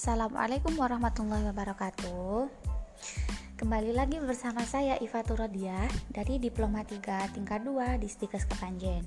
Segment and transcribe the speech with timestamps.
[0.00, 2.48] Assalamualaikum warahmatullahi wabarakatuh.
[3.60, 5.76] Kembali lagi bersama saya Iva Turodia
[6.08, 9.04] dari Diploma 3 tingkat 2 di Stikes Kepanjen.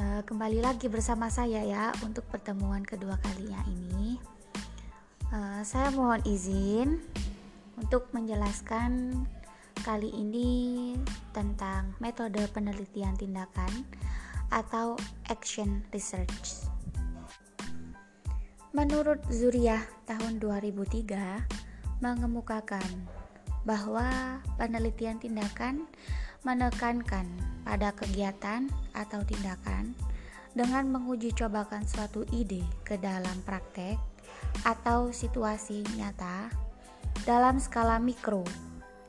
[0.00, 4.16] Uh, Kembali lagi bersama saya ya untuk pertemuan kedua kalinya ini.
[5.28, 7.04] Uh, Saya mohon izin
[7.76, 9.20] untuk menjelaskan
[9.84, 10.96] kali ini
[11.36, 13.84] tentang metode penelitian tindakan
[14.48, 14.96] atau
[15.28, 16.71] action research
[18.72, 22.88] Menurut Zuriyah tahun 2003 mengemukakan
[23.68, 25.84] bahwa penelitian tindakan
[26.40, 27.28] menekankan
[27.68, 29.92] pada kegiatan atau tindakan
[30.56, 34.00] dengan menguji cobakan suatu ide ke dalam praktek
[34.64, 36.48] atau situasi nyata
[37.28, 38.40] dalam skala mikro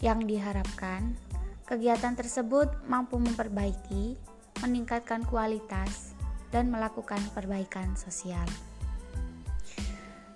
[0.00, 1.20] yang diharapkan
[1.68, 4.16] kegiatan tersebut mampu memperbaiki,
[4.64, 6.16] meningkatkan kualitas,
[6.48, 8.48] dan melakukan perbaikan sosial.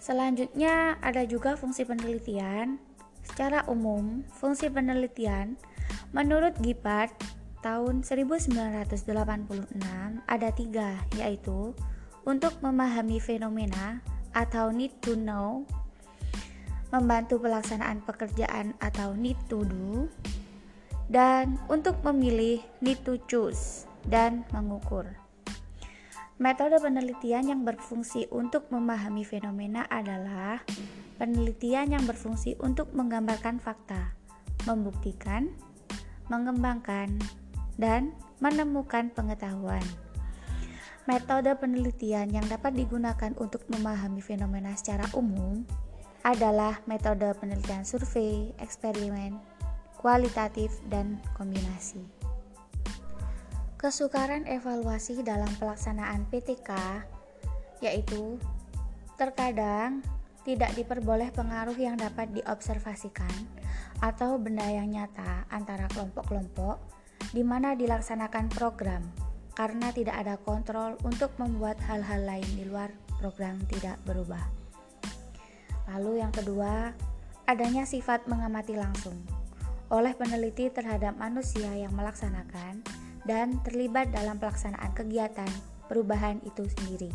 [0.00, 2.80] Selanjutnya ada juga fungsi penelitian.
[3.20, 5.60] Secara umum, fungsi penelitian
[6.16, 7.12] menurut Gippard
[7.60, 9.04] tahun 1986
[10.24, 11.76] ada tiga, yaitu
[12.24, 14.00] untuk memahami fenomena
[14.32, 15.68] atau need to know,
[16.88, 20.08] membantu pelaksanaan pekerjaan atau need to do,
[21.12, 25.04] dan untuk memilih need to choose dan mengukur.
[26.40, 30.64] Metode penelitian yang berfungsi untuk memahami fenomena adalah
[31.20, 34.16] penelitian yang berfungsi untuk menggambarkan fakta,
[34.64, 35.52] membuktikan,
[36.32, 37.12] mengembangkan,
[37.76, 39.84] dan menemukan pengetahuan.
[41.04, 45.60] Metode penelitian yang dapat digunakan untuk memahami fenomena secara umum
[46.24, 49.36] adalah metode penelitian survei, eksperimen,
[50.00, 52.19] kualitatif, dan kombinasi.
[53.80, 56.68] Kesukaran evaluasi dalam pelaksanaan PTK
[57.80, 58.36] yaitu
[59.16, 60.04] terkadang
[60.44, 63.32] tidak diperboleh pengaruh yang dapat diobservasikan
[64.04, 66.76] atau benda yang nyata antara kelompok-kelompok
[67.32, 69.00] di mana dilaksanakan program
[69.56, 74.44] karena tidak ada kontrol untuk membuat hal-hal lain di luar program tidak berubah.
[75.88, 76.92] Lalu yang kedua,
[77.48, 79.24] adanya sifat mengamati langsung
[79.88, 85.48] oleh peneliti terhadap manusia yang melaksanakan dan terlibat dalam pelaksanaan kegiatan
[85.90, 87.10] perubahan itu sendiri.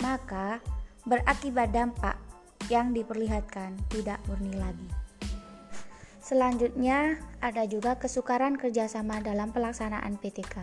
[0.00, 0.62] Maka
[1.02, 2.16] berakibat dampak
[2.70, 4.88] yang diperlihatkan tidak murni lagi.
[6.22, 10.54] Selanjutnya, ada juga kesukaran kerjasama dalam pelaksanaan PTK.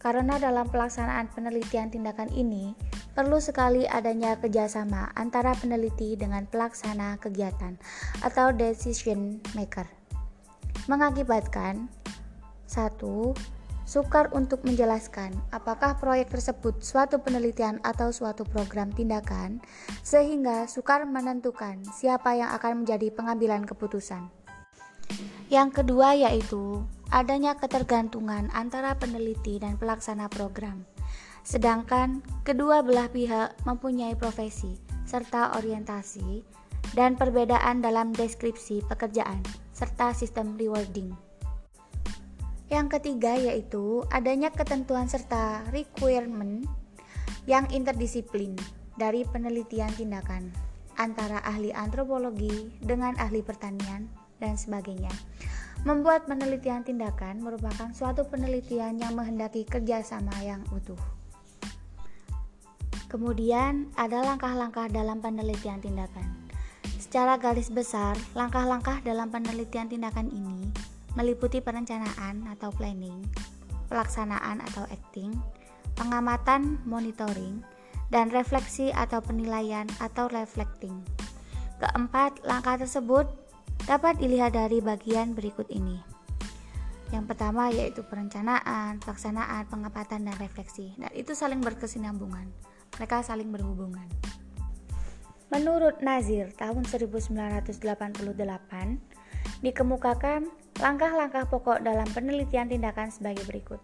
[0.00, 2.72] Karena dalam pelaksanaan penelitian tindakan ini,
[3.12, 7.76] perlu sekali adanya kerjasama antara peneliti dengan pelaksana kegiatan
[8.24, 9.84] atau decision maker.
[10.88, 11.92] Mengakibatkan
[12.64, 13.36] satu
[13.90, 19.58] sukar untuk menjelaskan apakah proyek tersebut suatu penelitian atau suatu program tindakan,
[20.06, 24.30] sehingga sukar menentukan siapa yang akan menjadi pengambilan keputusan.
[25.50, 30.86] Yang kedua yaitu adanya ketergantungan antara peneliti dan pelaksana program,
[31.42, 36.46] sedangkan kedua belah pihak mempunyai profesi serta orientasi
[36.94, 39.42] dan perbedaan dalam deskripsi pekerjaan
[39.74, 41.29] serta sistem rewarding.
[42.70, 46.62] Yang ketiga yaitu adanya ketentuan serta requirement
[47.50, 48.54] yang interdisiplin
[48.94, 50.54] dari penelitian tindakan
[50.94, 54.06] antara ahli antropologi dengan ahli pertanian
[54.38, 55.10] dan sebagainya.
[55.82, 61.00] Membuat penelitian tindakan merupakan suatu penelitian yang menghendaki kerjasama yang utuh.
[63.10, 66.46] Kemudian ada langkah-langkah dalam penelitian tindakan.
[67.02, 70.70] Secara garis besar, langkah-langkah dalam penelitian tindakan ini
[71.18, 73.22] meliputi perencanaan atau planning,
[73.90, 75.34] pelaksanaan atau acting,
[75.98, 77.62] pengamatan monitoring,
[78.10, 81.02] dan refleksi atau penilaian atau reflecting.
[81.80, 83.26] Keempat, langkah tersebut
[83.88, 86.02] dapat dilihat dari bagian berikut ini.
[87.10, 90.94] Yang pertama yaitu perencanaan, pelaksanaan, pengamatan, dan refleksi.
[90.94, 92.46] Dan itu saling berkesinambungan.
[92.98, 94.06] Mereka saling berhubungan.
[95.50, 97.82] Menurut Nazir tahun 1988,
[99.66, 100.46] dikemukakan
[100.80, 103.80] Langkah-langkah pokok dalam penelitian tindakan sebagai berikut.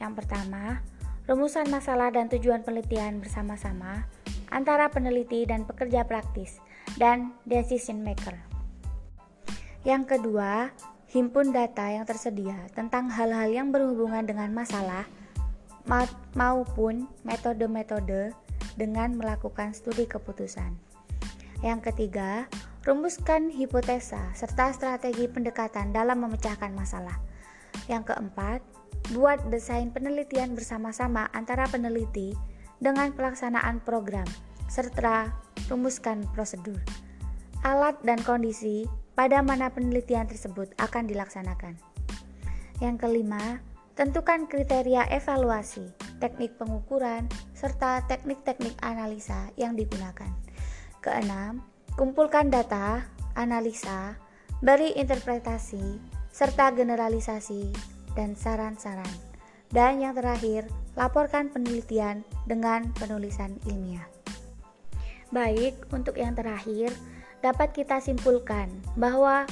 [0.00, 0.80] Yang pertama,
[1.28, 4.08] rumusan masalah dan tujuan penelitian bersama-sama
[4.48, 6.56] antara peneliti dan pekerja praktis
[6.96, 8.32] dan decision maker.
[9.84, 10.72] Yang kedua,
[11.12, 15.04] himpun data yang tersedia tentang hal-hal yang berhubungan dengan masalah
[16.32, 18.32] maupun metode-metode
[18.76, 20.76] dengan melakukan studi keputusan.
[21.62, 22.46] Yang ketiga,
[22.88, 27.20] Rumuskan hipotesa serta strategi pendekatan dalam memecahkan masalah.
[27.84, 28.64] Yang keempat,
[29.12, 32.32] buat desain penelitian bersama-sama antara peneliti
[32.80, 34.24] dengan pelaksanaan program
[34.72, 35.36] serta
[35.68, 36.80] rumuskan prosedur,
[37.60, 41.76] alat dan kondisi pada mana penelitian tersebut akan dilaksanakan.
[42.80, 43.60] Yang kelima,
[44.00, 45.92] tentukan kriteria evaluasi,
[46.24, 50.47] teknik pengukuran, serta teknik-teknik analisa yang digunakan.
[50.98, 51.62] Keenam,
[51.94, 53.06] kumpulkan data,
[53.38, 54.18] analisa,
[54.58, 56.02] beri interpretasi,
[56.34, 57.70] serta generalisasi
[58.18, 59.10] dan saran-saran.
[59.70, 60.66] Dan yang terakhir,
[60.98, 64.08] laporkan penelitian dengan penulisan ilmiah.
[65.30, 66.90] Baik, untuk yang terakhir,
[67.44, 69.44] dapat kita simpulkan bahwa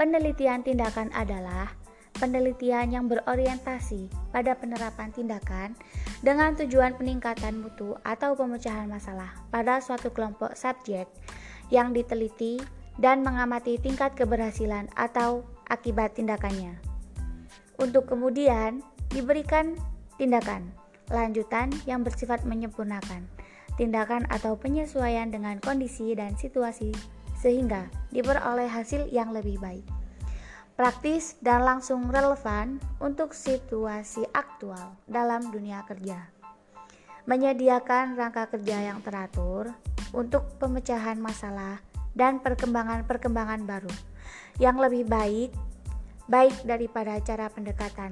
[0.00, 1.74] penelitian tindakan adalah
[2.18, 5.74] penelitian yang berorientasi pada penerapan tindakan
[6.22, 11.10] dengan tujuan peningkatan mutu atau pemecahan masalah pada suatu kelompok subjek
[11.68, 12.62] yang diteliti
[13.02, 16.78] dan mengamati tingkat keberhasilan atau akibat tindakannya.
[17.82, 19.74] Untuk kemudian diberikan
[20.14, 20.70] tindakan
[21.10, 23.26] lanjutan yang bersifat menyempurnakan
[23.74, 26.94] tindakan atau penyesuaian dengan kondisi dan situasi
[27.34, 29.84] sehingga diperoleh hasil yang lebih baik.
[30.74, 36.34] Praktis dan langsung relevan untuk situasi aktual dalam dunia kerja.
[37.30, 39.70] Menyediakan rangka kerja yang teratur
[40.10, 41.78] untuk pemecahan masalah
[42.18, 43.94] dan perkembangan-perkembangan baru
[44.58, 45.54] yang lebih baik
[46.26, 48.10] baik daripada cara pendekatan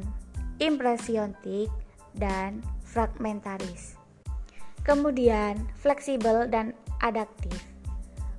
[0.62, 1.66] impresionik
[2.14, 3.98] dan fragmentaris.
[4.86, 7.72] Kemudian, fleksibel dan adaptif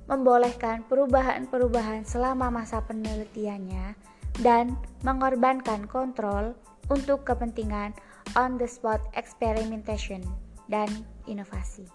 [0.04, 4.74] membolehkan perubahan-perubahan selama masa penelitiannya dan
[5.06, 6.56] mengorbankan kontrol
[6.90, 7.94] untuk kepentingan
[8.34, 10.24] on the spot experimentation
[10.66, 10.88] dan
[11.28, 11.86] inovasi.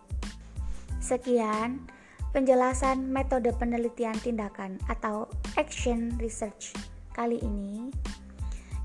[1.00, 1.90] Sekian
[2.32, 5.26] penjelasan metode penelitian tindakan atau
[5.58, 6.78] action research
[7.18, 7.90] kali ini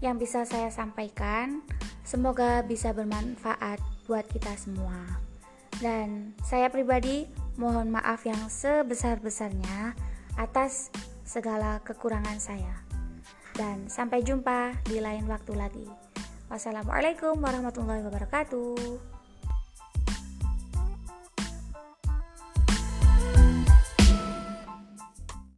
[0.00, 1.62] yang bisa saya sampaikan.
[2.04, 5.24] Semoga bisa bermanfaat buat kita semua.
[5.80, 7.24] Dan saya pribadi
[7.56, 9.96] mohon maaf yang sebesar-besarnya
[10.36, 10.92] atas
[11.24, 12.94] segala kekurangan saya.
[13.54, 15.86] Dan sampai jumpa di lain waktu lagi.
[16.50, 19.13] Wassalamualaikum warahmatullahi wabarakatuh.